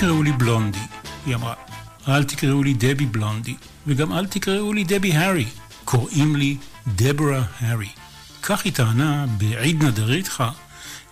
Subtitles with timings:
[0.00, 0.78] תקראו לי בלונדי,
[1.26, 1.54] היא אמרה.
[2.08, 3.54] אל תקראו לי דבי בלונדי,
[3.86, 5.46] וגם אל תקראו לי דבי הארי.
[5.84, 7.88] קוראים לי דברה הארי.
[8.42, 10.48] כך היא טענה בעידנא דריתחא,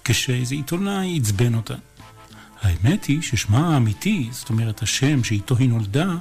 [0.04, 1.74] כשאיזה עיתונאי עצבן אותה.
[2.62, 6.14] האמת היא ששמה האמיתי, זאת אומרת השם שאיתו היא נולדה,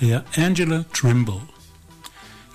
[0.00, 1.32] היה אנג'לה טרימבל.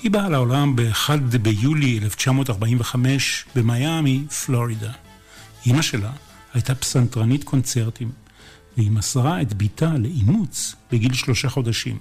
[0.03, 1.09] היא באה לעולם ב-1
[1.42, 4.92] ביולי 1945 במיאמי, פלורידה.
[5.66, 6.11] אימא שלה
[6.53, 8.27] הייתה פסנתרנית קונצרטים.
[8.78, 12.00] והיא מסרה את בתה לאימוץ בגיל שלושה חודשים.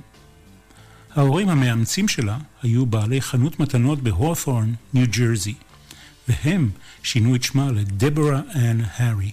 [1.15, 5.55] ההורים המאמצים שלה היו בעלי חנות מתנות בהורת'ורן, ניו ג'רזי,
[6.29, 6.71] והם
[7.03, 9.31] שינו את שמה לדברה אנ הארי.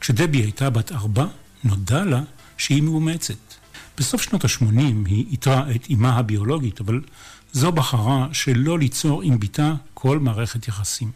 [0.00, 1.26] כשדבי הייתה בת ארבע,
[1.64, 2.22] נודע לה
[2.56, 3.34] שהיא מאומצת.
[3.98, 7.00] בסוף שנות ה-80 היא איתרה את אמה הביולוגית, אבל
[7.52, 11.10] זו בחרה שלא ליצור עם בתה כל מערכת יחסים.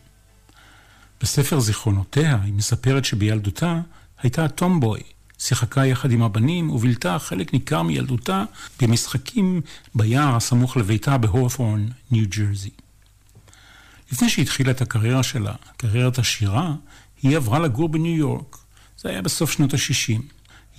[1.20, 3.80] בספר זיכרונותיה היא מספרת שבילדותה
[4.22, 5.00] הייתה טומבוי,
[5.38, 8.44] שיחקה יחד עם הבנים ובילתה חלק ניכר מילדותה
[8.82, 9.60] במשחקים
[9.94, 12.70] ביער הסמוך לביתה בהורפורן, ניו ג'רזי.
[14.12, 16.74] לפני שהתחילה את הקריירה שלה, קריירת השירה,
[17.22, 18.56] היא עברה לגור בניו יורק.
[18.98, 20.22] זה היה בסוף שנות ה-60.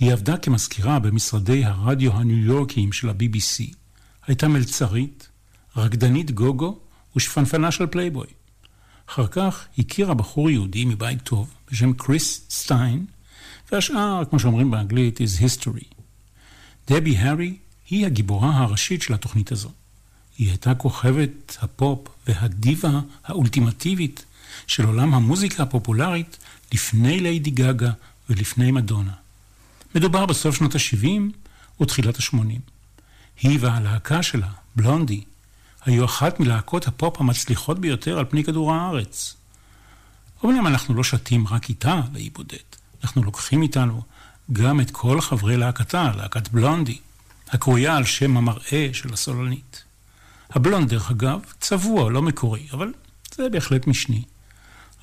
[0.00, 3.74] היא עבדה כמזכירה במשרדי הרדיו הניו יורקיים של ה-BBC.
[4.26, 5.28] הייתה מלצרית,
[5.76, 6.78] רקדנית גוגו
[7.16, 8.26] ושפנפנה של פלייבוי.
[9.08, 13.06] אחר כך הכירה בחור יהודי מבית טוב בשם קריס סטיין,
[13.72, 15.84] והשאר, כמו שאומרים באנגלית, is history.
[16.88, 17.56] דבי הארי
[17.90, 19.70] היא הגיבורה הראשית של התוכנית הזו.
[20.38, 24.24] היא הייתה כוכבת הפופ והדיבה האולטימטיבית
[24.66, 26.38] של עולם המוזיקה הפופולרית
[26.72, 27.90] לפני ליידי גאגה
[28.30, 29.12] ולפני מדונה.
[29.94, 31.20] מדובר בסוף שנות ה-70
[31.80, 32.60] ותחילת ה-80.
[33.42, 35.24] היא והלהקה שלה, בלונדי,
[35.84, 39.34] היו אחת מלהקות הפופ המצליחות ביותר על פני כדור הארץ.
[40.42, 42.77] אומנם אנחנו לא שתים רק איתה לאי בודד.
[43.02, 44.02] אנחנו לוקחים איתנו
[44.52, 46.98] גם את כל חברי להקתה, להקת בלונדי,
[47.48, 49.84] הקרויה על שם המראה של הסולנית.
[50.50, 52.92] הבלונד, דרך אגב, צבוע, לא מקורי, אבל
[53.34, 54.22] זה בהחלט משני.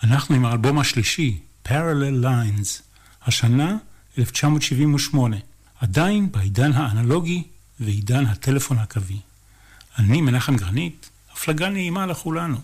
[0.03, 2.81] אנחנו עם האלבום השלישי, Parallel Lines,
[3.25, 3.77] השנה
[4.17, 5.37] 1978,
[5.79, 7.43] עדיין בעידן האנלוגי
[7.79, 9.19] ועידן הטלפון הקווי.
[9.99, 12.57] אני מנחם גרנית, הפלגה נעימה לכולנו.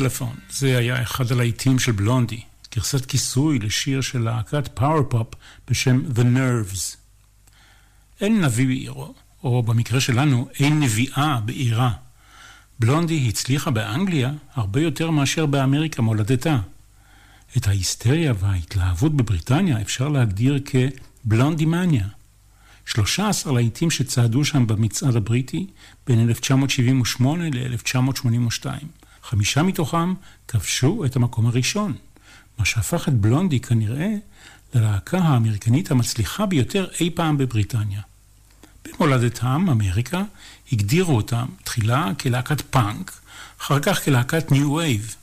[0.00, 2.40] Telephone, זה היה אחד הלהיטים של בלונדי,
[2.74, 5.34] גרסת כיסוי לשיר של להקת פאוור פופ
[5.70, 6.96] בשם The Nerves.
[8.20, 9.14] אין נביא בעירו,
[9.44, 11.92] או במקרה שלנו, אין נביאה בעירה.
[12.78, 16.58] בלונדי הצליחה באנגליה הרבה יותר מאשר באמריקה מולדתה.
[17.56, 20.60] את ההיסטריה וההתלהבות בבריטניה אפשר להגדיר
[21.24, 22.06] כבלונדימניה.
[22.86, 25.66] 13 להיטים שצעדו שם במצעד הבריטי
[26.06, 28.99] בין 1978 ל-1982.
[29.30, 30.14] חמישה מתוכם
[30.48, 31.94] כבשו את המקום הראשון,
[32.58, 34.14] מה שהפך את בלונדי כנראה
[34.74, 38.00] ללהקה האמריקנית המצליחה ביותר אי פעם בבריטניה.
[38.84, 40.22] במולדתם, אמריקה,
[40.72, 43.20] הגדירו אותם תחילה כלהקת פאנק,
[43.60, 45.16] אחר כך כלהקת New Wave.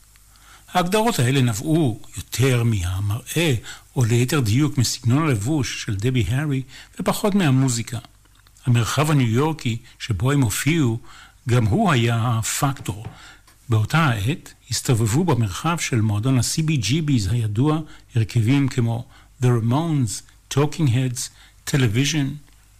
[0.73, 3.55] ההגדרות האלה נבעו יותר מהמראה,
[3.95, 6.61] או ליתר דיוק מסגנון הלבוש של דבי הארי,
[6.99, 7.99] ופחות מהמוזיקה.
[8.65, 10.99] המרחב הניו יורקי שבו הם הופיעו,
[11.49, 13.05] גם הוא היה פקטור.
[13.69, 17.79] באותה העת הסתובבו במרחב של מועדון ה-CBGB's הידוע
[18.15, 19.05] הרכבים כמו
[19.41, 20.21] The Ramones,
[20.53, 21.29] Talking Heads,
[21.69, 22.27] Television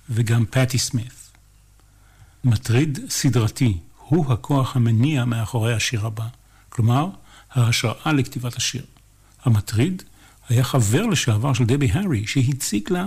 [0.09, 1.31] וגם פטי סמית.
[2.43, 6.27] מטריד סדרתי הוא הכוח המניע מאחורי השיר הבא,
[6.69, 7.09] כלומר,
[7.51, 8.85] ההשראה לכתיבת השיר.
[9.43, 10.03] המטריד
[10.49, 13.05] היה חבר לשעבר של דבי הארי, שהציק לה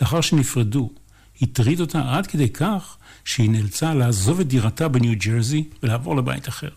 [0.00, 0.90] לאחר שנפרדו.
[1.42, 6.70] הטריד אותה עד כדי כך שהיא נאלצה לעזוב את דירתה בניו ג'רזי ולעבור לבית אחר.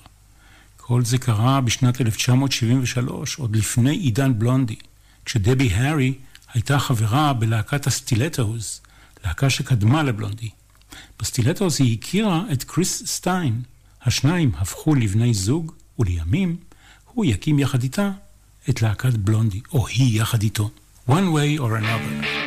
[0.94, 4.75] כל זה קרה בשנת 1973, עוד לפני עידן בלונדי,
[5.25, 6.13] כשדבי הארי
[6.54, 8.81] הייתה חברה בלהקת הסטילטוס,
[9.25, 10.50] להקה שקדמה לבלונדי.
[11.19, 13.62] בסטילטוס היא הכירה את קריס סטיין.
[14.04, 16.56] השניים הפכו לבני זוג, ולימים
[17.13, 18.12] הוא יקים יחד איתה
[18.69, 20.69] את להקת בלונדי, או היא יחד איתו.
[21.10, 22.43] One way or another.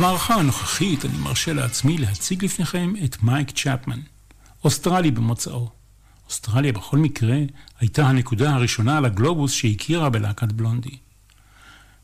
[0.00, 4.00] במערכה הנוכחית אני מרשה לעצמי להציג לפניכם את מייק צ'פמן,
[4.64, 5.70] אוסטרלי במוצאו.
[6.26, 7.36] אוסטרליה בכל מקרה
[7.80, 10.96] הייתה הנקודה הראשונה על הגלובוס שהכירה בלהקת בלונדי.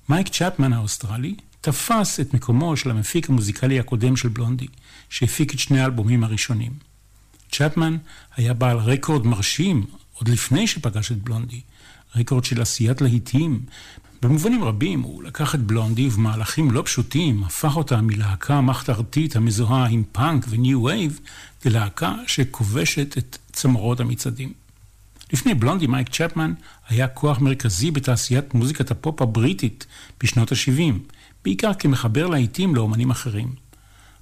[0.08, 4.66] מייק צ'פמן האוסטרלי תפס את מקומו של המפיק המוזיקלי הקודם של בלונדי,
[5.10, 6.72] שהפיק את שני האלבומים הראשונים.
[7.52, 7.96] צ'פמן
[8.36, 11.60] היה בעל רקורד מרשים עוד לפני שפגש את בלונדי,
[12.16, 13.60] רקורד של עשיית להיטים.
[14.26, 20.02] במובנים רבים הוא לקח את בלונדי ובמהלכים לא פשוטים הפך אותה מלהקה מחתרתית המזוהה עם
[20.12, 21.20] פאנק ו New Wave
[21.64, 24.52] ללהקה שכובשת את צמרות המצעדים.
[25.32, 26.52] לפני בלונדי מייק צ'פמן
[26.88, 29.86] היה כוח מרכזי בתעשיית מוזיקת הפופ הבריטית
[30.22, 30.94] בשנות ה-70,
[31.44, 33.54] בעיקר כמחבר להיטים לאומנים אחרים.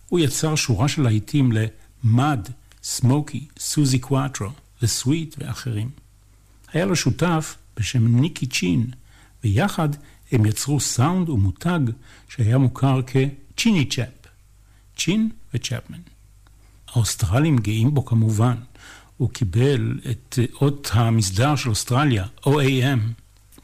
[0.09, 2.51] הוא יצר שורה של להיטים למאד,
[2.83, 4.49] סמוקי, סוזי קואטרו,
[4.83, 5.91] וסוויט ואחרים.
[6.73, 8.87] היה לו שותף בשם ניקי צ'ין,
[9.45, 9.89] ויחד
[10.33, 11.81] הם יצרו סאונד ומותג
[12.29, 14.27] שהיה מוכר כצ'יני צ'אפ,
[14.97, 15.99] צ'ין וצ'אפמן.
[16.89, 18.55] האוסטרלים גאים בו כמובן.
[19.17, 23.01] הוא קיבל את אות המסדר של אוסטרליה, OAM.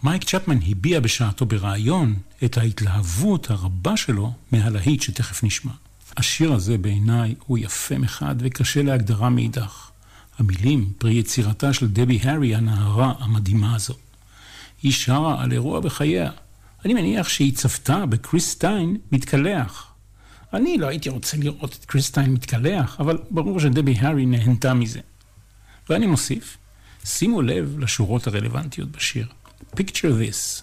[0.03, 5.73] מייק צ'פמן הביע בשעתו בריאיון את ההתלהבות הרבה שלו מהלהיט שתכף נשמע.
[6.17, 9.91] השיר הזה בעיניי הוא יפה מחד וקשה להגדרה מאידך.
[10.39, 13.95] המילים פרי יצירתה של דבי הארי הנערה המדהימה הזו.
[14.83, 16.31] היא שרה על אירוע בחייה.
[16.85, 19.93] אני מניח שהיא צפתה בקריסטיין מתקלח.
[20.53, 25.01] אני לא הייתי רוצה לראות את קריסטיין מתקלח, אבל ברור שדבי הארי נהנתה מזה.
[25.89, 26.57] ואני מוסיף,
[27.05, 29.27] שימו לב לשורות הרלוונטיות בשיר.
[29.77, 30.63] Picture this.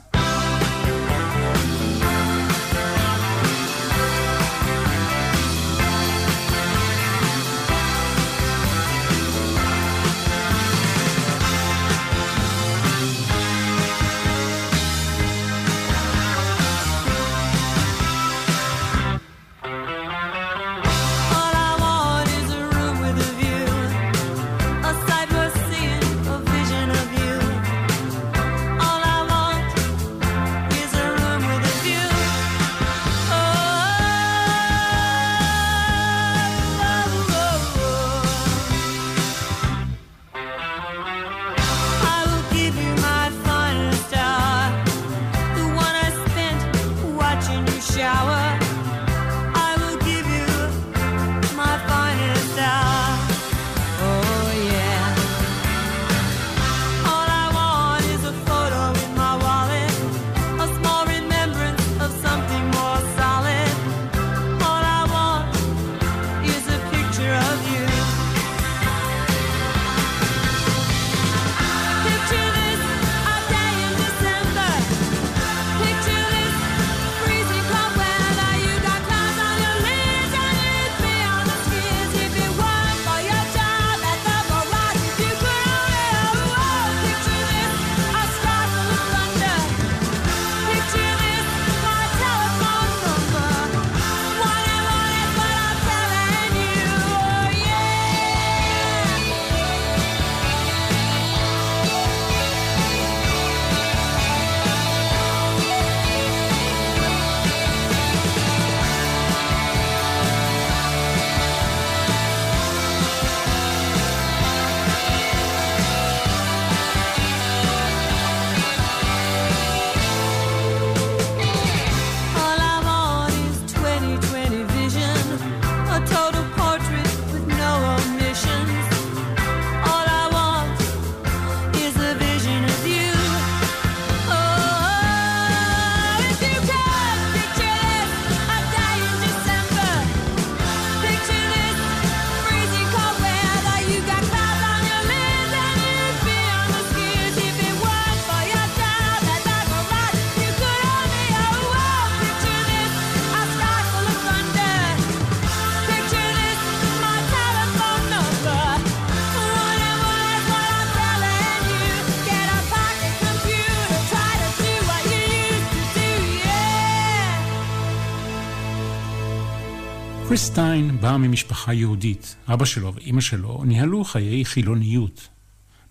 [170.38, 172.36] קריסטיין בא ממשפחה יהודית.
[172.48, 175.28] אבא שלו ואימא שלו ניהלו חיי חילוניות.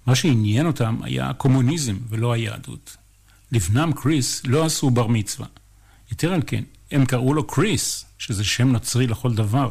[0.07, 2.97] מה שעניין אותם היה הקומוניזם ולא היהדות.
[3.53, 5.47] לבנם קריס לא עשו בר מצווה.
[6.13, 9.71] יתר על כן, הם קראו לו קריס, שזה שם נוצרי לכל דבר.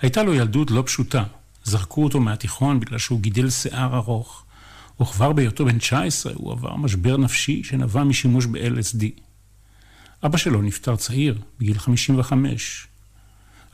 [0.00, 1.24] הייתה לו ילדות לא פשוטה.
[1.64, 4.44] זרקו אותו מהתיכון בגלל שהוא גידל שיער ארוך,
[5.00, 9.04] וכבר בהיותו בן 19 הוא עבר משבר נפשי שנבע משימוש ב-LSD.
[10.26, 12.89] אבא שלו נפטר צעיר, בגיל 55.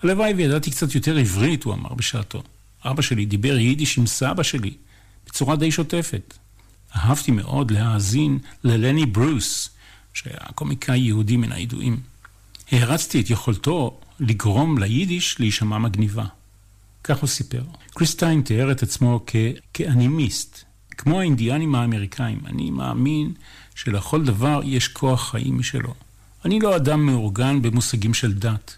[0.02, 2.42] הלוואי וידעתי קצת יותר עברית, הוא אמר בשעתו.
[2.84, 4.74] אבא שלי דיבר יידיש עם סבא שלי,
[5.26, 6.34] בצורה די שוטפת.
[6.96, 9.68] אהבתי מאוד להאזין ללני ברוס,
[10.14, 12.00] שהיה קומיקאי יהודי מן הידועים.
[12.72, 16.24] הערצתי את יכולתו לגרום ליידיש להישמע מגניבה.
[17.04, 17.62] כך הוא סיפר.
[17.94, 19.34] קריסטיין תיאר את עצמו כ-
[19.74, 22.40] כאנימיסט, כמו האינדיאנים האמריקאים.
[22.46, 23.32] אני מאמין
[23.74, 25.94] שלכל דבר יש כוח חיים משלו.
[26.44, 28.76] אני לא אדם מאורגן במושגים של דת.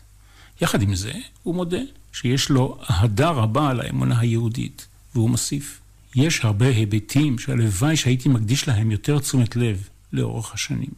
[0.60, 1.12] יחד עם זה,
[1.42, 1.78] הוא מודה
[2.12, 5.80] שיש לו אהדה רבה על האמונה היהודית, והוא מוסיף,
[6.14, 10.90] יש הרבה היבטים שהלוואי שהייתי מקדיש להם יותר תשומת לב לאורך השנים.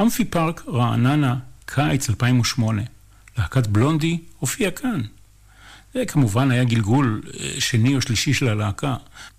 [0.00, 2.82] אמפי פארק, רעננה, קיץ 2008.
[3.38, 5.00] להקת בלונדי הופיעה כאן.
[5.94, 8.96] זה כמובן היה גלגול אה, שני או שלישי של הלהקה,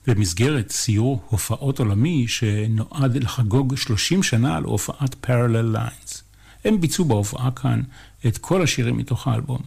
[0.07, 6.21] במסגרת סיור הופעות עולמי שנועד לחגוג 30 שנה על הופעת Parallel Lines.
[6.65, 7.81] הם ביצעו בהופעה כאן
[8.27, 9.61] את כל השירים מתוך האלבום.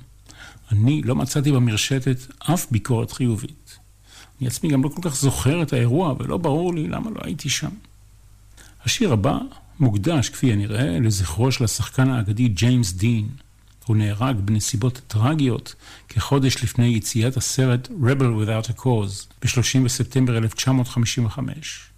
[0.73, 3.79] אני לא מצאתי במרשתת אף ביקורת חיובית.
[4.41, 7.49] אני עצמי גם לא כל כך זוכר את האירוע, ולא ברור לי למה לא הייתי
[7.49, 7.71] שם.
[8.85, 9.39] השיר הבא
[9.81, 13.29] מוקדש, כפי הנראה, לזכרו של השחקן האגדי ג'יימס דין.
[13.87, 15.75] הוא נהרג בנסיבות טרגיות
[16.09, 21.91] כחודש לפני יציאת הסרט Rebel Without a Cause ב-30 בספטמבר 1955.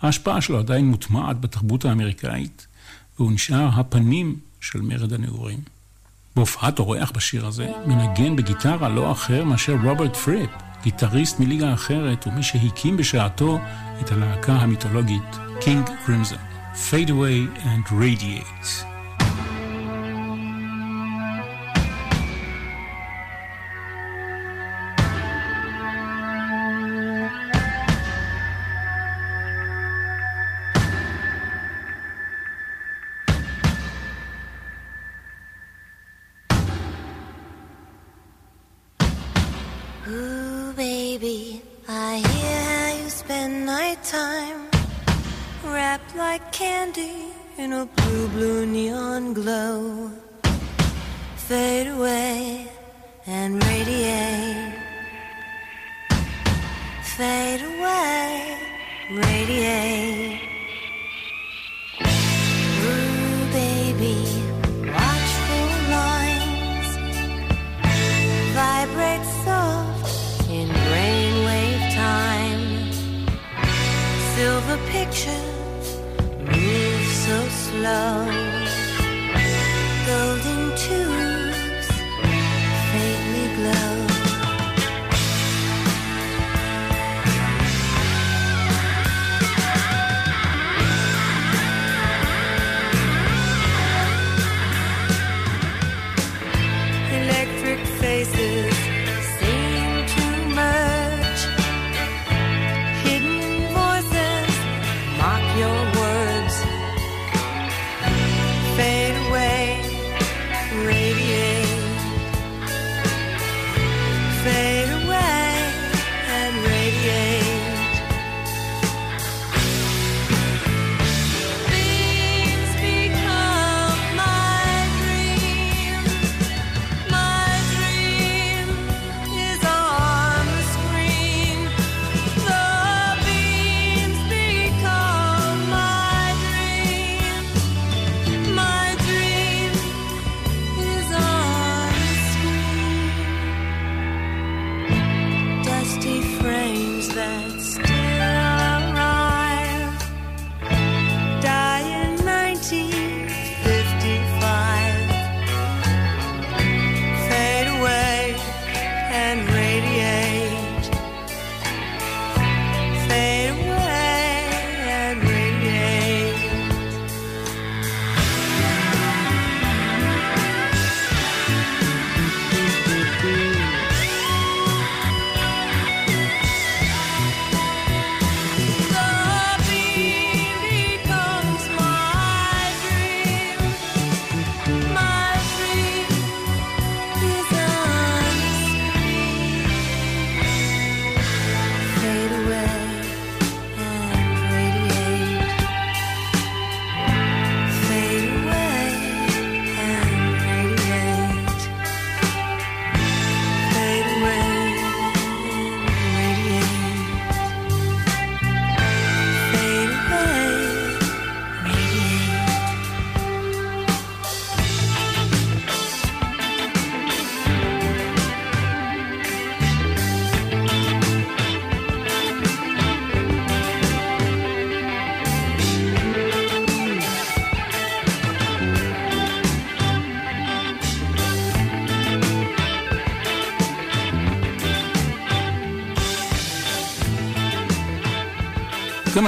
[0.00, 2.66] ההשפעה שלו עדיין מוטמעת בתרבות האמריקאית,
[3.18, 5.58] והוא נשאר הפנים של מרד הנעורים.
[6.36, 10.50] בהופעת אורח בשיר הזה מנגן בגיטרה לא אחר מאשר רוברט פריפ,
[10.82, 13.58] גיטריסט מליגה אחרת ומי שהקים בשעתו
[14.00, 16.40] את הלהקה המיתולוגית King Crimson.
[16.74, 18.91] Fade away and radiate.
[46.32, 47.26] like candy
[47.58, 50.10] in a blue, blue neon glow.
[51.36, 52.68] Fade away
[53.26, 54.72] and radiate.
[57.16, 58.61] Fade away
[77.82, 78.31] 了。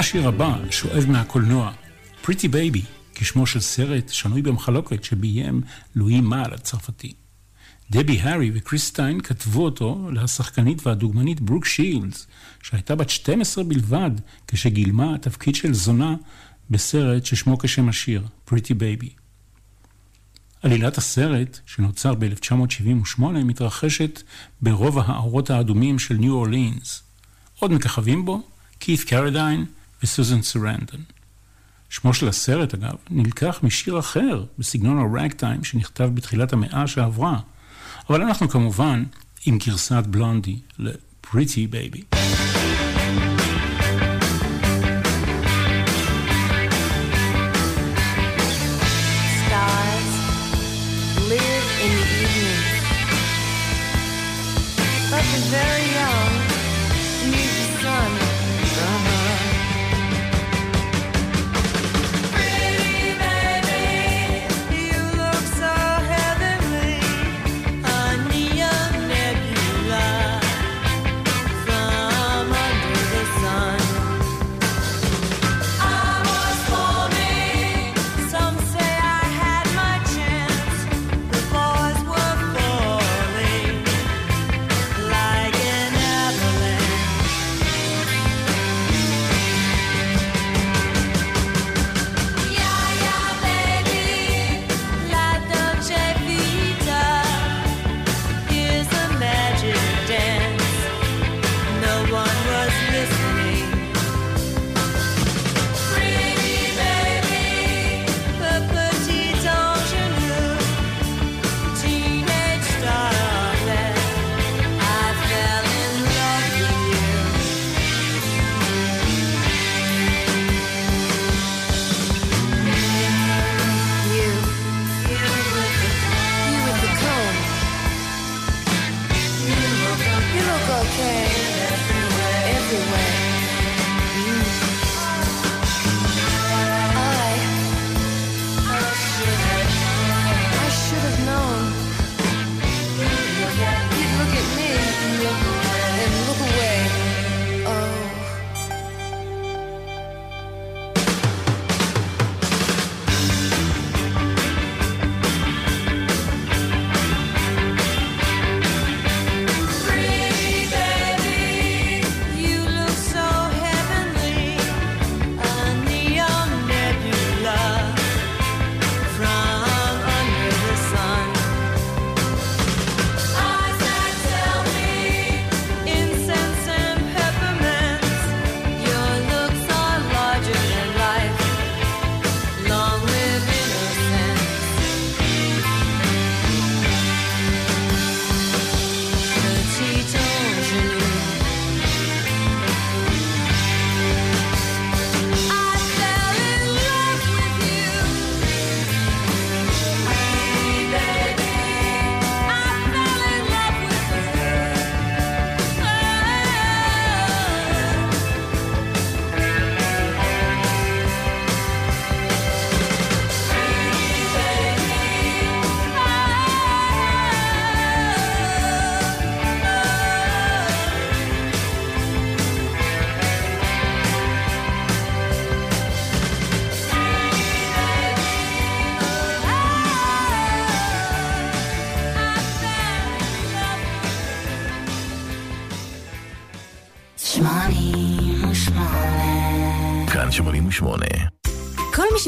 [0.05, 1.71] השיר הבא שואב מהקולנוע,
[2.23, 2.81] Pretty Baby,
[3.15, 5.61] כשמו של סרט שנוי במחלוקת שביים
[5.95, 7.13] לואי מעל הצרפתי.
[7.91, 12.27] דבי הארי וקריסטיין כתבו אותו לשחקנית והדוגמנית ברוק שילדס,
[12.63, 14.11] שהייתה בת 12 בלבד
[14.47, 16.15] כשגילמה תפקיד של זונה
[16.69, 19.09] בסרט ששמו כשם השיר, Pretty Baby.
[20.61, 24.21] עלילת הסרט, שנוצר ב-1978, מתרחשת
[24.61, 27.03] ברוב האורות האדומים של ניו אורלינס.
[27.59, 28.41] עוד מככבים בו
[28.79, 29.65] כית' קרדיין
[30.03, 31.03] וסוזן סרנדון.
[31.89, 37.39] שמו של הסרט, אגב, נלקח משיר אחר בסגנון הראג-טיים שנכתב בתחילת המאה שעברה,
[38.09, 39.03] אבל אנחנו כמובן
[39.45, 42.15] עם גרסת בלונדי ל-Pretty Baby.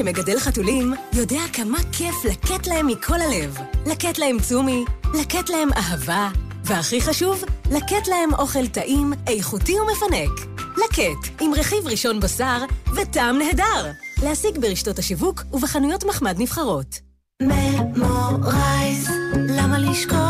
[0.07, 3.57] שמגדל חתולים יודע כמה כיף לקט להם מכל הלב.
[3.85, 6.29] לקט להם צומי, לקט להם אהבה,
[6.63, 10.61] והכי חשוב, לקט להם אוכל טעים, איכותי ומפנק.
[10.77, 12.57] לקט, עם רכיב ראשון בשר
[12.95, 13.91] וטעם נהדר.
[14.23, 16.99] להשיג ברשתות השיווק ובחנויות מחמד נבחרות.
[17.41, 19.09] ממורייז,
[19.49, 20.26] למה לשכוח?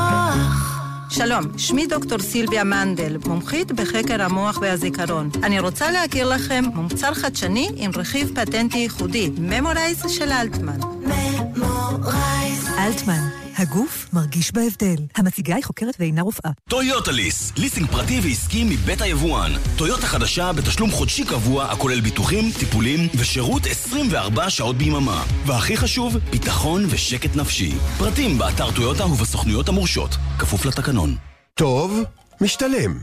[1.17, 5.30] שלום, שמי דוקטור סילביה מנדל, מומחית בחקר המוח והזיכרון.
[5.43, 10.80] אני רוצה להכיר לכם מוצר חדשני עם רכיב פטנטי ייחודי, ממורייז של אלטמן.
[11.01, 12.67] ממורייז.
[12.80, 13.37] אלטמן.
[13.58, 15.04] הגוף מרגיש בהבדל.
[15.15, 16.52] המציגה היא חוקרת ואינה רופאה.
[16.70, 19.52] טויוטה ליס, ליסינג פרטי ועסקי מבית היבואן.
[19.78, 25.24] טויוטה חדשה בתשלום חודשי קבוע הכולל ביטוחים, טיפולים ושירות 24 שעות ביממה.
[25.46, 27.76] והכי חשוב, ביטחון ושקט נפשי.
[27.98, 30.10] פרטים באתר טויוטה ובסוכנויות המורשות.
[30.39, 31.15] כפוף לתקנון.
[31.56, 32.00] טוב,
[32.41, 33.00] משתלם.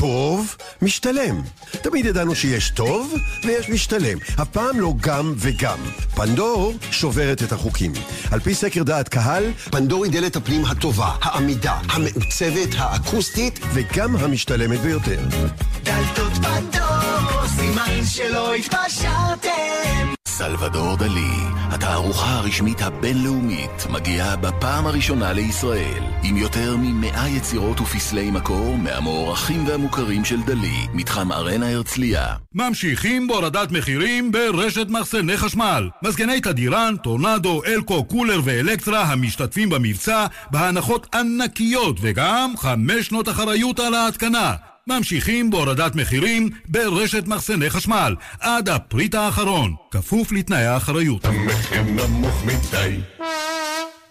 [0.00, 1.42] טוב, משתלם.
[1.82, 4.18] תמיד ידענו שיש טוב ויש משתלם.
[4.42, 5.78] אף פעם לא גם וגם.
[6.14, 7.92] פנדור שוברת את החוקים.
[8.30, 14.80] על פי סקר דעת קהל, פנדור היא דלת הפנים הטובה, העמידה, המעוצבת, האקוסטית וגם המשתלמת
[14.80, 15.20] ביותר.
[15.82, 20.19] דלתות פנדור, סימן שלא התפשרתם.
[20.40, 21.36] סלבדור דלי,
[21.70, 30.24] התערוכה הרשמית הבינלאומית, מגיעה בפעם הראשונה לישראל, עם יותר ממאה יצירות ופסלי מקור מהמוערכים והמוכרים
[30.24, 32.34] של דלי, מתחם ארנה הרצליה.
[32.54, 35.88] ממשיכים בהורדת מחירים ברשת מחסני חשמל.
[36.02, 43.94] מזגני תדירן, טורנדו, אלקו, קולר ואלקטרה המשתתפים במבצע בהנחות ענקיות וגם חמש שנות אחריות על
[43.94, 44.54] ההתקנה.
[44.86, 51.24] ממשיכים בהורדת מחירים ברשת מחסני חשמל עד הפריט האחרון, כפוף לתנאי האחריות.
[51.24, 53.00] המחיר נמוך מדי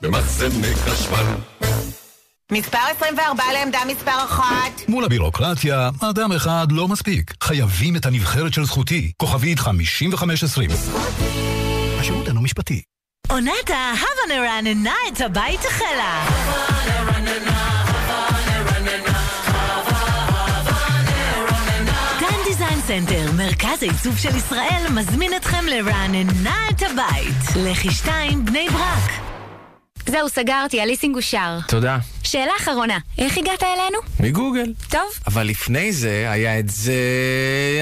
[0.02, 1.26] במחסני חשמל
[2.52, 4.44] מספר 24 לעמדה מספר 1.
[4.88, 7.34] מול הבירוקרטיה, אדם אחד לא מספיק.
[7.44, 9.12] חייבים את הנבחרת של זכותי.
[9.18, 10.70] כוכבית 5520.
[12.00, 12.82] השירות אינו משפטי.
[13.28, 16.26] עונת ההבה נרננה את הבית החלה.
[22.90, 27.66] סנטר, מרכז העיצוב של ישראל, מזמין אתכם לרענן את הבית.
[27.66, 29.12] לח"י שתיים, בני ברק.
[30.06, 31.58] זהו, סגרתי, הליסינג אושר.
[31.68, 31.98] תודה.
[32.32, 33.98] שאלה אחרונה, איך הגעת אלינו?
[34.20, 34.74] מגוגל.
[34.90, 35.02] טוב.
[35.28, 36.94] אבל לפני זה היה את זה...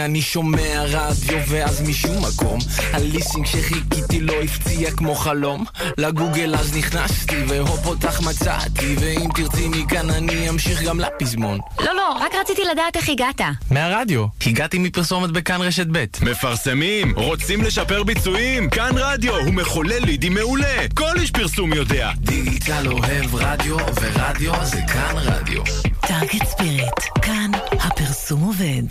[0.06, 2.60] אני שומע רדיו ואז משום מקום
[2.94, 5.66] הליסינג שחיכיתי לו הפציע כמו חלום
[5.98, 12.18] לגוגל אז נכנסתי והופ אותך מצאתי ואם תרצי מכאן אני אמשיך גם לפזמון לא, לא,
[12.20, 13.42] רק רציתי לדעת איך הגעת.
[13.72, 14.26] מהרדיו.
[14.46, 16.06] הגעתי מפרסומת בכאן רשת ב'.
[16.22, 17.14] מפרסמים?
[17.16, 18.70] רוצים לשפר ביצועים?
[18.70, 20.78] כאן רדיו הוא מחולל לידים מעולה.
[20.94, 22.12] כל איש פרסום יודע.
[22.18, 25.64] דיגיטל אוהב רדיו ורדיו רדיו זה כאן רדיו.
[26.08, 28.84] טארגט ספיריט, כאן הפרסום עובד.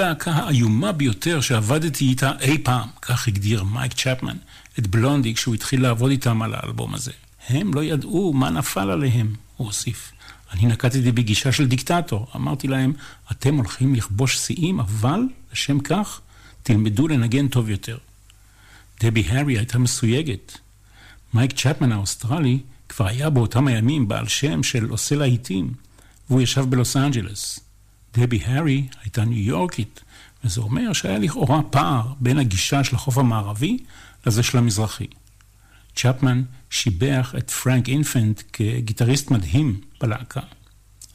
[0.00, 4.36] הלהקה האיומה ביותר שעבדתי איתה אי פעם, כך הגדיר מייק צ'פמן
[4.78, 7.12] את בלונדי כשהוא התחיל לעבוד איתם על האלבום הזה.
[7.48, 10.12] הם לא ידעו מה נפל עליהם, הוא הוסיף.
[10.52, 12.26] אני נקטתי בגישה של דיקטטור.
[12.36, 12.92] אמרתי להם,
[13.32, 15.20] אתם הולכים לכבוש שיאים, אבל
[15.52, 16.20] לשם כך
[16.62, 17.98] תלמדו לנגן טוב יותר.
[19.00, 20.58] דבי הארי הייתה מסויגת.
[21.34, 22.58] מייק צ'פמן האוסטרלי
[22.88, 25.72] כבר היה באותם הימים בעל שם של עושה להיטים,
[26.30, 27.60] והוא ישב בלוס אנג'לס.
[28.14, 30.00] דבי הארי הייתה ניו יורקית,
[30.44, 33.78] וזה אומר שהיה לכאורה פער בין הגישה של החוף המערבי
[34.26, 35.06] לזה של המזרחי.
[35.96, 40.40] צ'פמן שיבח את פרנק אינפנט כגיטריסט מדהים בלהקה,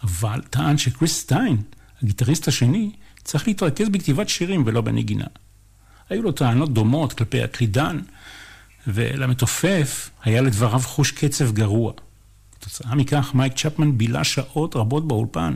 [0.04, 1.58] אבל טען שקריס סטיין,
[2.04, 2.92] הגיטריסט השני,
[3.24, 5.26] צריך להתרכז בכתיבת שירים ולא בנגינה.
[6.10, 8.00] היו לו טענות דומות כלפי הקלידן,
[8.88, 11.94] ולמתופף היה לדבריו חוש קצב גרוע.
[12.52, 15.54] כתוצאה מכך מייק צ'פמן בילה שעות רבות באולפן.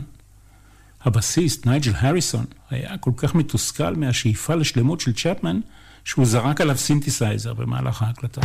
[1.02, 5.60] הבסיסט נייג'ל הריסון היה כל כך מתוסכל מהשאיפה לשלמות של צ'פמן,
[6.04, 8.40] שהוא זרק עליו סינתסייזר במהלך ההקלטה.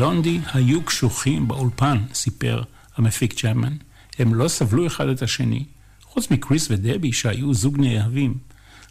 [0.00, 2.62] בלונדי היו קשוחים באולפן, סיפר
[2.96, 3.76] המפיק צ'אמן.
[4.18, 5.64] הם לא סבלו אחד את השני.
[6.02, 8.34] חוץ מקריס ודבי, שהיו זוג נאהבים,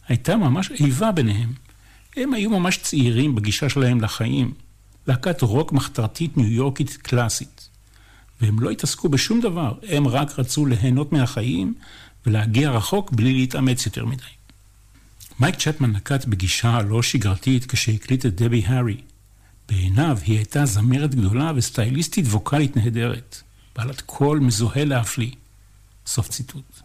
[0.08, 1.54] הייתה ממש איבה ביניהם.
[2.18, 4.54] הם היו ממש צעירים בגישה שלהם לחיים.
[5.08, 7.70] להקת רוק מחתרתית ניו יורקית קלאסית.
[8.42, 11.74] והם לא התעסקו בשום דבר, הם רק רצו ליהנות מהחיים
[12.26, 14.24] ולהגיע רחוק בלי להתאמץ יותר מדי.
[15.40, 18.98] מייק צ'טמן נקט בגישה לא שגרתית כשהקליט את דבי הארי.
[19.70, 23.42] בעיניו היא הייתה זמרת גדולה וסטייליסטית ווקאלית נהדרת,
[23.76, 25.32] בעלת קול מזוהה להפליא.
[26.06, 26.82] סוף ציטוט.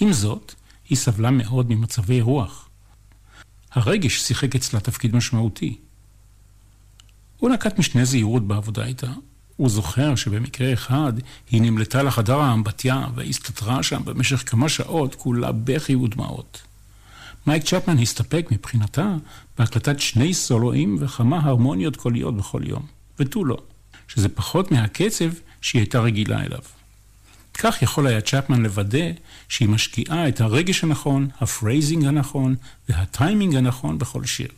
[0.00, 0.54] עם זאת,
[0.88, 2.68] היא סבלה מאוד ממצבי רוח.
[3.72, 5.78] הרגש שיחק אצלה תפקיד משמעותי.
[7.38, 9.12] הוא נקט משנה זהירות בעבודה איתה.
[9.56, 11.12] הוא זוכר שבמקרה אחד
[11.50, 16.67] היא נמלטה לחדר האמבטיה והסתתרה שם במשך כמה שעות כולה בכי ודמעות.
[17.48, 19.14] מייק צ'פמן הסתפק מבחינתה
[19.58, 22.86] בהקלטת שני סולואים וכמה הרמוניות קוליות בכל יום,
[23.18, 23.56] ותו לא,
[24.08, 25.30] שזה פחות מהקצב
[25.60, 26.58] שהיא הייתה רגילה אליו.
[27.54, 29.06] כך יכול היה צ'פמן לוודא
[29.48, 32.56] שהיא משקיעה את הרגש הנכון, ה phrasing הנכון
[32.88, 34.48] והטיימינג הנכון בכל שיר.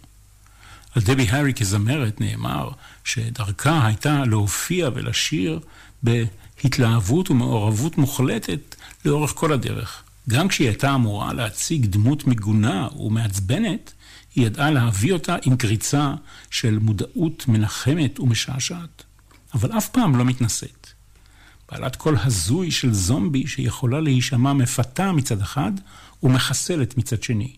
[0.94, 2.70] על דבי הארי כזמרת נאמר
[3.04, 5.60] שדרכה הייתה להופיע ולשיר
[6.02, 10.02] בהתלהבות ומעורבות מוחלטת לאורך כל הדרך.
[10.28, 13.92] גם כשהיא הייתה אמורה להציג דמות מגונה ומעצבנת,
[14.34, 16.14] היא ידעה להביא אותה עם קריצה
[16.50, 19.04] של מודעות מנחמת ומשעשעת,
[19.54, 20.86] אבל אף פעם לא מתנשאת.
[21.72, 25.72] בעלת קול הזוי של זומבי שיכולה להישמע מפתה מצד אחד
[26.22, 27.56] ומחסלת מצד שני,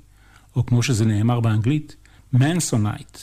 [0.56, 1.96] או כמו שזה נאמר באנגלית,
[2.32, 3.18] מנסונייט,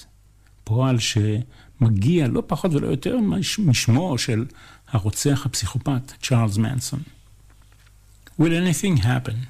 [0.64, 3.18] פועל שמגיע לא פחות ולא יותר
[3.60, 4.46] משמו של
[4.88, 7.00] הרוצח הפסיכופת צ'ארלס מנסון.
[8.40, 9.48] Will anything happen?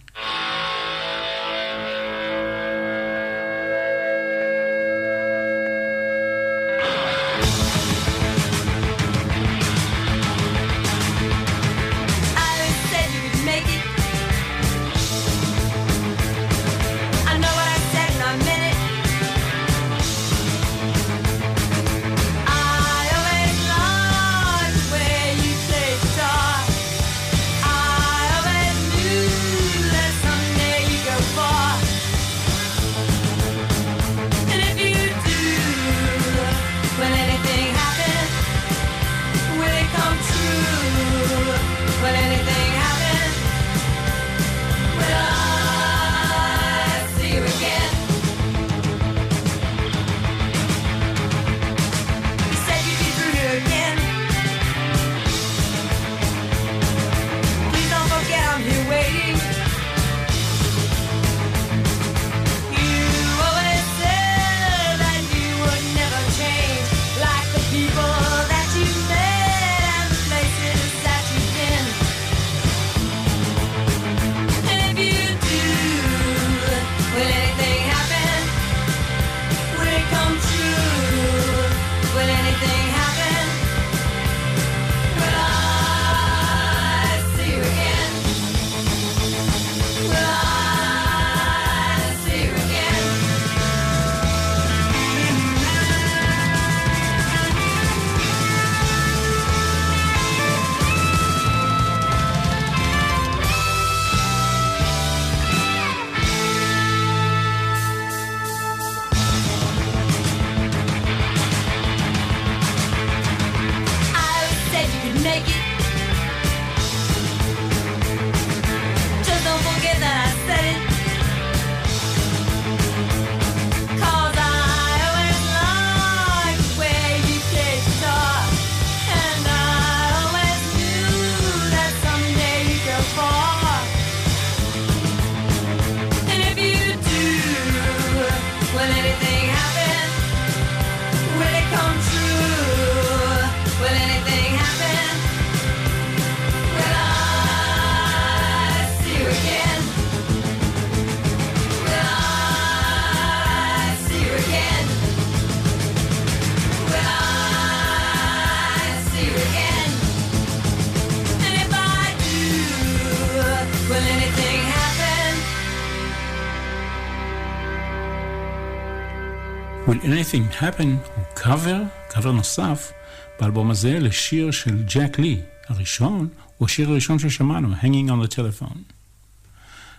[170.09, 170.83] Anything Happen
[171.15, 172.91] הוא קאבר, קאבר נוסף,
[173.39, 175.41] באלבום הזה לשיר של ג'ק לי.
[175.67, 178.77] הראשון הוא השיר הראשון ששמענו, Hanging on the Telephone.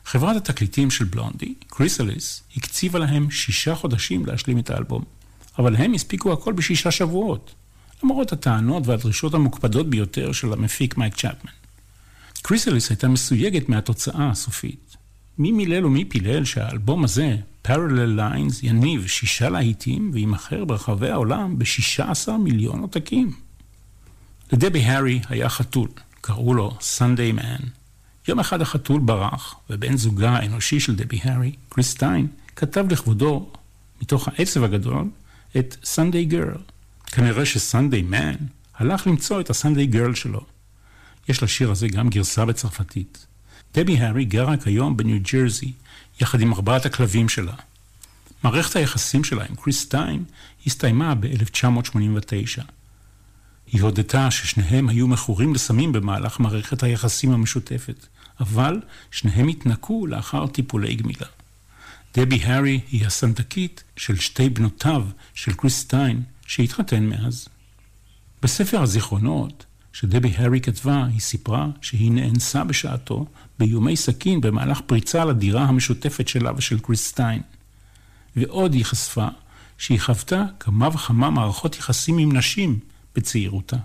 [0.04, 5.04] חברת התקליטים של בלונדי, קריסליס, הקציבה להם שישה חודשים להשלים את האלבום,
[5.58, 7.54] אבל הם הספיקו הכל בשישה שבועות,
[8.02, 11.52] למרות הטענות והדרישות המוקפדות ביותר של המפיק מייק צ'פמן.
[12.42, 14.96] קריסליס הייתה מסויגת מהתוצאה הסופית.
[15.38, 17.36] מי מילל ומי פילל שהאלבום הזה,
[17.70, 23.32] Parallel Lines, יניב שישה להיטים ויימכר ברחבי העולם ב-16 מיליון עותקים.
[24.52, 25.88] לדבי הארי היה חתול,
[26.20, 27.64] קראו לו Sunday Man.
[28.28, 33.52] יום אחד החתול ברח, ובן זוגה האנושי של דבי הארי, קריסטיין, כתב לכבודו,
[34.02, 35.04] מתוך העצב הגדול,
[35.56, 36.58] את Sunday Girl.
[37.06, 38.34] כנראה שסנדיי מן
[38.76, 40.40] הלך למצוא את הסנדיי גרל שלו.
[41.28, 43.26] יש לשיר הזה גם גרסה בצרפתית.
[43.74, 45.72] דבי הארי גרה כיום בניו ג'רזי,
[46.20, 47.54] יחד עם ארבעת הכלבים שלה.
[48.44, 50.24] מערכת היחסים שלה עם קריס סטיין
[50.66, 52.62] הסתיימה ב-1989.
[53.72, 58.06] היא הודתה ששניהם היו מכורים לסמים במהלך מערכת היחסים המשותפת,
[58.40, 61.26] אבל שניהם התנקו לאחר טיפולי גמילה.
[62.14, 65.04] דבי הארי היא הסנדקית של שתי בנותיו
[65.34, 67.48] של קריסטיין, שהתחתן מאז.
[68.42, 73.26] בספר הזיכרונות שדבי הארי כתבה, היא סיפרה שהיא נאנסה בשעתו
[73.58, 77.42] באיומי סכין במהלך פריצה לדירה המשותפת שלה ושל קריסטיין.
[78.36, 79.26] ועוד היא חשפה
[79.78, 82.78] שהיא חוותה כמה וכמה מערכות יחסים עם נשים
[83.16, 83.76] בצעירותה.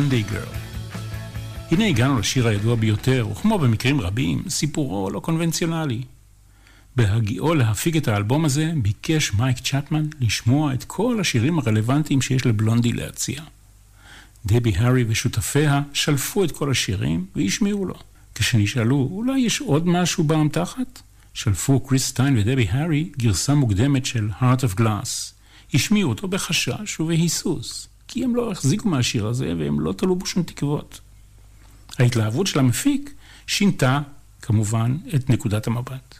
[0.00, 0.56] Sunday Girl.
[1.70, 6.02] הנה הגענו לשיר הידוע ביותר, וכמו במקרים רבים, סיפורו לא קונבנציונלי.
[6.96, 12.92] בהגיעו להפיק את האלבום הזה, ביקש מייק צ'טמן לשמוע את כל השירים הרלוונטיים שיש לבלונדי
[12.92, 13.42] להציע.
[14.46, 17.94] דבי הארי ושותפיה שלפו את כל השירים והשמיעו לו.
[18.34, 21.02] כשנשאלו, אולי יש עוד משהו באמתחת?
[21.34, 25.32] שלפו קריס סטיין ודבי הארי גרסה מוקדמת של Heart of Glass.
[25.74, 27.89] השמיעו אותו בחשש ובהיסוס.
[28.12, 31.00] כי הם לא החזיקו מהשיר הזה והם לא תלו בו שום תקוות.
[31.98, 33.14] ההתלהבות של המפיק
[33.46, 34.00] שינתה,
[34.42, 36.18] כמובן, את נקודת המבט.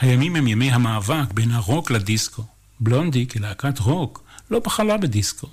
[0.00, 2.44] הימים הם ימי המאבק בין הרוק לדיסקו.
[2.80, 5.46] בלונדי כלהקת רוק לא בחלה בדיסקו.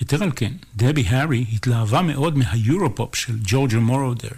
[0.00, 4.28] יתר על כן, דבי הארי התלהבה מאוד מהיורופופ של ג'ורג'ה מורודר,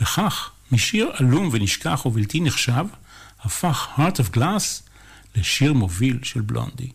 [0.00, 2.84] וכך, משיר עלום ונשכח ובלתי נחשב,
[3.40, 4.82] הפך Heart of Glass
[5.36, 6.88] לשיר מוביל של בלונדי.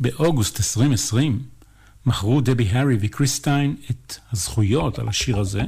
[0.00, 1.42] באוגוסט 2020
[2.06, 5.62] מכרו דבי הארי וקריס סטיין את הזכויות על השיר הזה,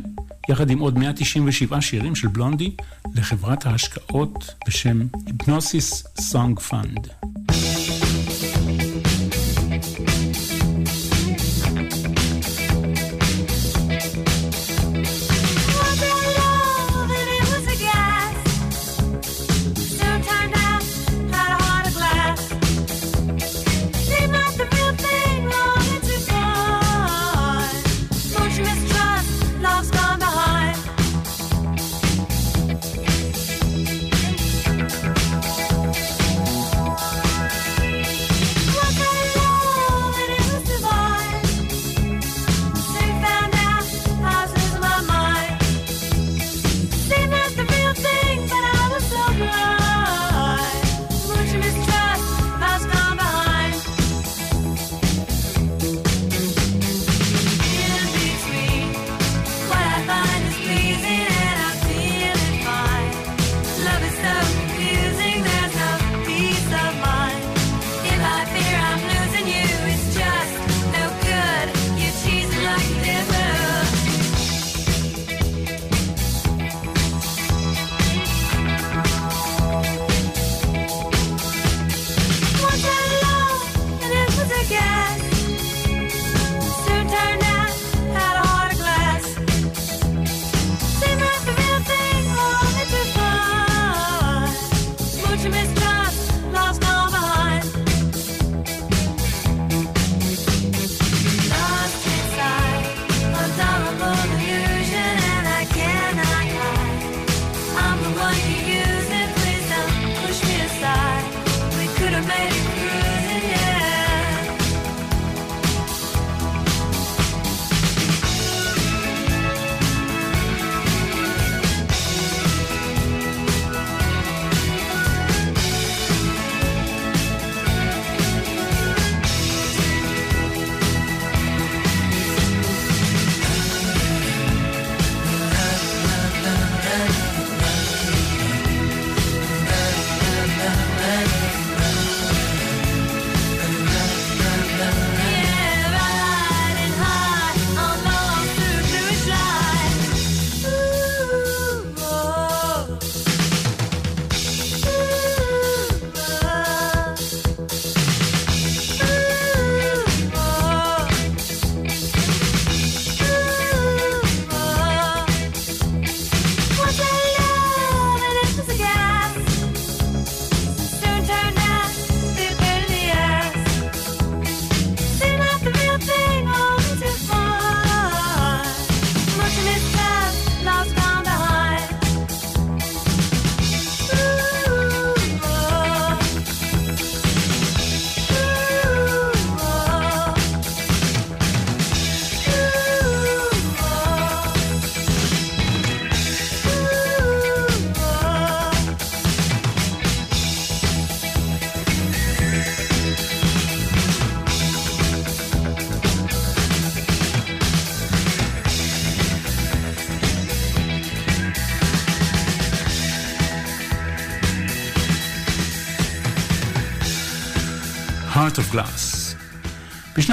[0.48, 2.70] יחד עם עוד 197 שירים של בלונדי,
[3.14, 7.08] לחברת ההשקעות בשם Hipgnosis Songs Fund.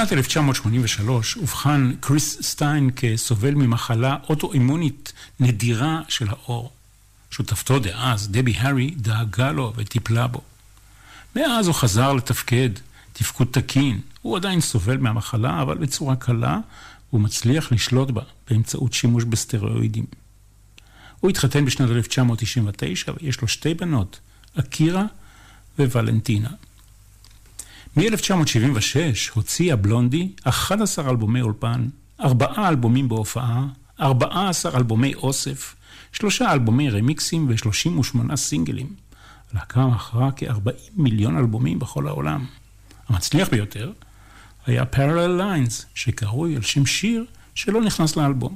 [0.01, 6.71] בשנת 1983 אובחן קריס סטיין כסובל ממחלה אוטואימונית נדירה של האור.
[7.31, 10.41] שותפתו דאז, דבי הארי, דאגה לו וטיפלה בו.
[11.35, 12.69] מאז הוא חזר לתפקד,
[13.13, 13.99] תפקוד תקין.
[14.21, 16.59] הוא עדיין סובל מהמחלה, אבל בצורה קלה
[17.09, 20.05] הוא מצליח לשלוט בה באמצעות שימוש בסטרואידים.
[21.19, 24.19] הוא התחתן בשנת 1999 ויש לו שתי בנות,
[24.59, 25.05] אקירה
[25.79, 26.49] וולנטינה.
[27.97, 31.87] מ-1976 הוציאה בלונדי 11 אלבומי אולפן,
[32.21, 33.65] 4 אלבומים בהופעה,
[33.99, 35.75] 14 אלבומי אוסף,
[36.11, 38.95] 3 אלבומי רמיקסים ו-38 סינגלים.
[39.51, 42.45] הלהקה מכרה כ-40 מיליון אלבומים בכל העולם.
[43.09, 43.91] המצליח ביותר
[44.65, 47.25] היה Parallel Lines, שקרוי על שם שיר
[47.55, 48.55] שלא נכנס לאלבום.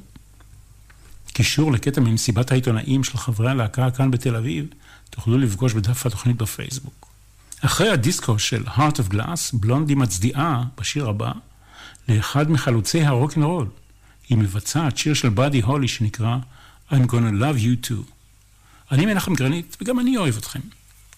[1.28, 4.66] קישור לקטע ממסיבת העיתונאים של חברי הלהקה כאן בתל אביב,
[5.10, 7.05] תוכלו לפגוש בדף התוכנית בפייסבוק.
[7.66, 11.32] אחרי הדיסקו של Heart of Glass, בלונדי מצדיעה בשיר הבא
[12.10, 13.68] לאחד מחלוצי הרוקנרול.
[14.30, 16.38] היא מבצעת שיר של באדי הולי שנקרא
[16.92, 18.12] I'm gonna love you too.
[18.92, 20.60] אני מנחם גרנית, וגם אני אוהב אתכם.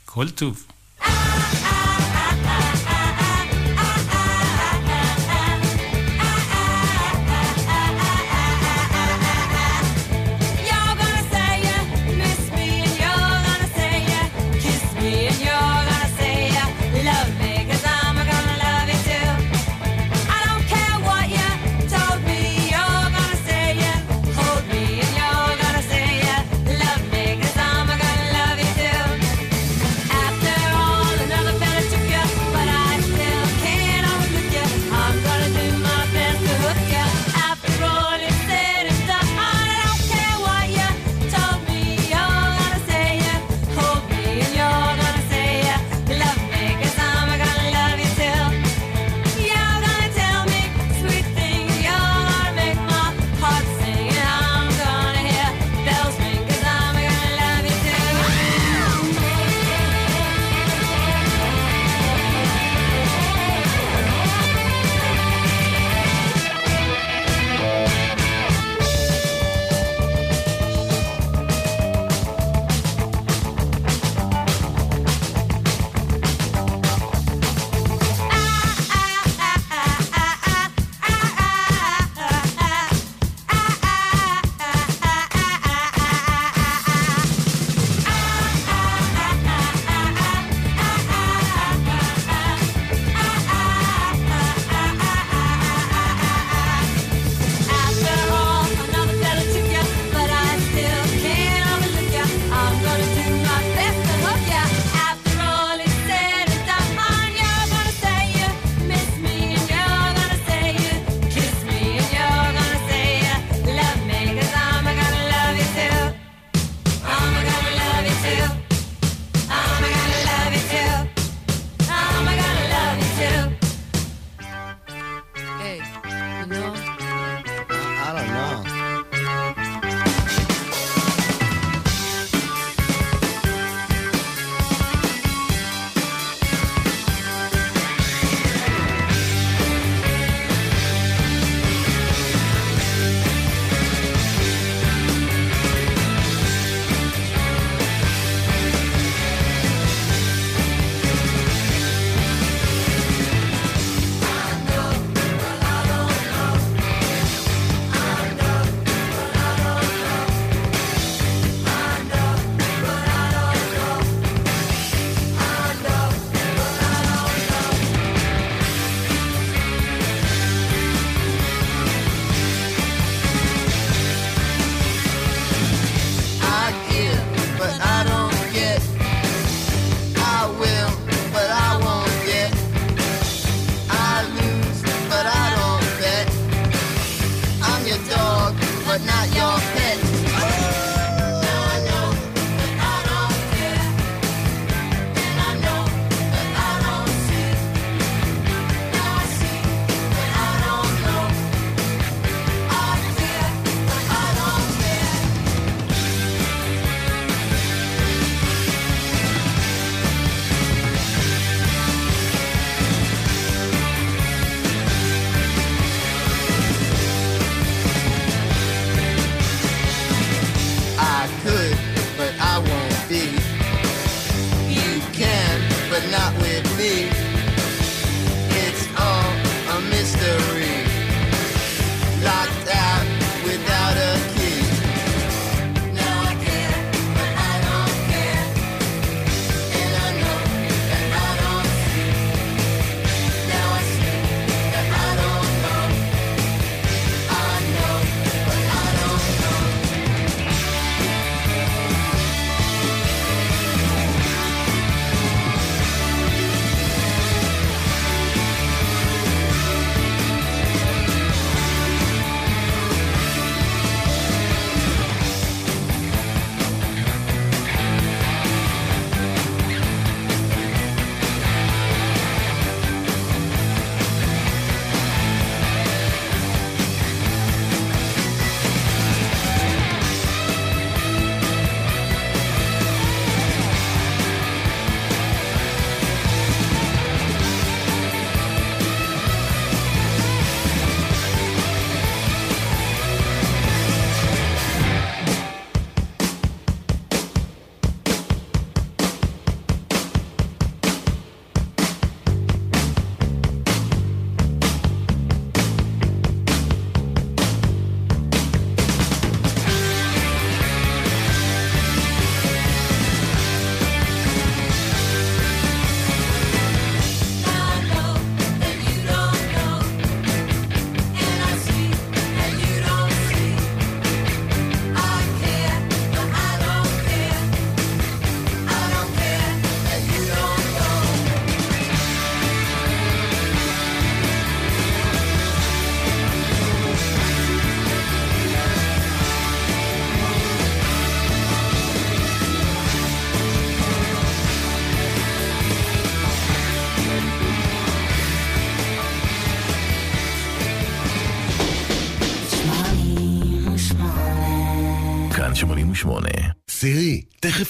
[0.05, 0.65] כל טוב.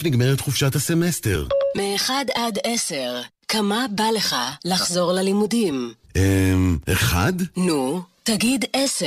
[0.08, 1.48] נגמרת חופשת הסמסטר.
[1.76, 4.36] מ-1 עד 10, כמה בא לך
[4.66, 5.94] לחזור ללימודים?
[6.16, 6.78] אמ...
[6.92, 7.34] אחד?
[7.58, 9.06] נו, תגיד 10.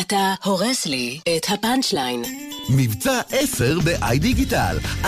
[0.00, 2.22] אתה הורס לי את הפאנצ'ליין.
[2.70, 4.78] מבצע 10 ב-iDigital.
[5.04, 5.06] 10%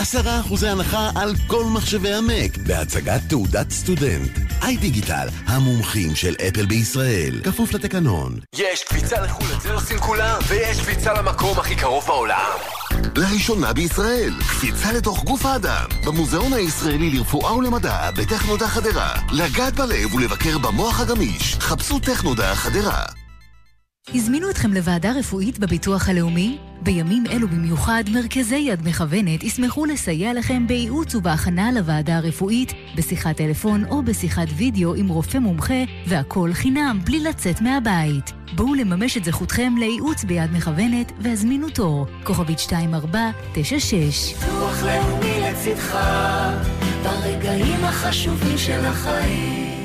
[0.67, 4.31] הנחה על כל מחשבי המק, בהצגת תעודת סטודנט.
[4.61, 7.41] iDigital, המומחים של אפל בישראל.
[7.43, 8.39] כפוף לתקנון.
[8.55, 12.57] יש קפיצה לחו"ל, את זה עושים כולם, ויש קפיצה למקום הכי קרוב בעולם.
[13.15, 19.13] לראשונה בישראל, קפיצה לתוך גוף האדם, במוזיאון הישראלי לרפואה ולמדע בטכנודה חדרה.
[19.31, 21.55] לגעת בלב ולבקר במוח הגמיש.
[21.59, 23.22] חפשו טכנודה חדרה.
[24.09, 26.57] הזמינו אתכם לוועדה רפואית בביטוח הלאומי?
[26.81, 33.85] בימים אלו במיוחד, מרכזי יד מכוונת ישמחו לסייע לכם בייעוץ ובהכנה לוועדה הרפואית, בשיחת טלפון
[33.85, 38.31] או בשיחת וידאו עם רופא מומחה, והכל חינם, בלי לצאת מהבית.
[38.55, 44.33] בואו לממש את זכותכם לייעוץ ביד מכוונת והזמינו תור, כוכבית 2496.
[44.33, 45.97] ביטוח לאומי לצדך,
[47.03, 49.82] ברגעים החשובים של החיים.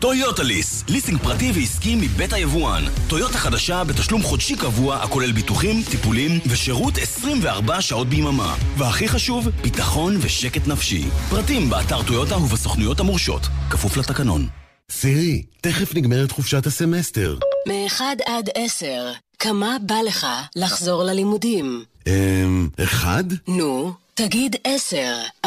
[0.00, 2.84] טויוטה ליס, ליסינג פרטי ועסקי מבית היבואן.
[3.08, 8.56] טויוטה חדשה בתשלום חודשי קבוע הכולל ביטוחים, טיפולים ושירות 24 שעות ביממה.
[8.78, 11.04] והכי חשוב, ביטחון ושקט נפשי.
[11.30, 13.40] פרטים באתר טויוטה ובסוכנויות המורשות.
[13.70, 14.48] כפוף לתקנון.
[14.90, 17.38] סירי, תכף נגמרת חופשת הסמסטר.
[17.68, 20.26] מ-1 עד 10, כמה בא לך
[20.56, 21.84] לחזור ללימודים?
[22.06, 22.68] אמ...
[22.82, 23.24] אחד?
[23.48, 24.96] נו, תגיד 10.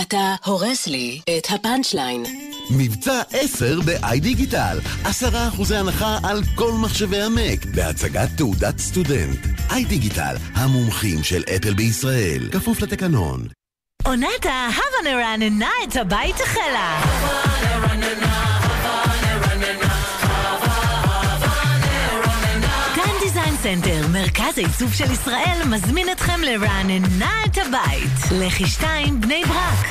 [0.01, 2.23] אתה הורס לי את הפאנצ'ליין.
[2.71, 4.77] מבצע 10 ב-iDigital.
[5.05, 5.07] 10%
[5.75, 9.37] הנחה על כל מחשבי המק, בהצגת תעודת סטודנט.
[9.69, 12.49] iDigital, המומחים של אפל בישראל.
[12.51, 13.47] כפוף לתקנון.
[14.03, 17.01] עונת הבה נרעננה את הבית החלה.
[23.63, 28.41] סנטר, מרכז העיצוב של ישראל, מזמין אתכם לרעננה את הבית.
[28.41, 29.85] לחי 2 בני ברק.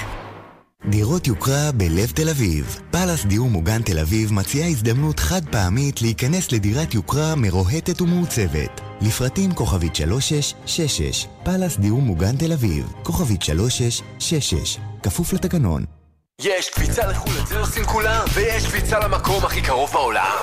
[0.91, 2.81] דירות יוקרה בלב תל אביב.
[2.91, 8.81] פאלאס דיור מוגן תל אביב מציעה הזדמנות חד פעמית להיכנס לדירת יוקרה מרוהטת ומעוצבת.
[9.01, 15.98] לפרטים כוכבית 3666, פאלאס דיור מוגן תל אביב, כוכבית 3666, כפוף לתקנון.
[16.43, 20.37] יש קפיצה לחו"ל, את זה עושים כולם, ויש קפיצה למקום הכי קרוב בעולם.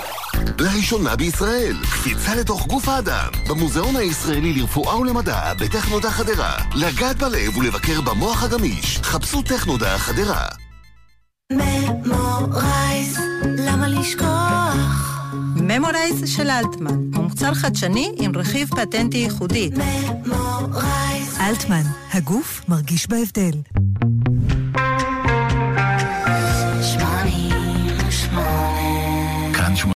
[0.60, 6.58] לראשונה בישראל, קפיצה לתוך גוף האדם, במוזיאון הישראלי לרפואה ולמדע בטכנודה חדרה.
[6.74, 9.00] לגעת בלב ולבקר במוח הגמיש.
[9.04, 10.48] חפשו טכנודה חדרה.
[11.52, 13.20] ממורייז,
[13.58, 15.22] למה לשכוח?
[15.56, 19.70] ממורייז של אלטמן, מוצר חדשני עם רכיב פטנטי ייחודי.
[21.40, 21.84] אלטמן,
[22.14, 23.60] הגוף מרגיש בהבדל.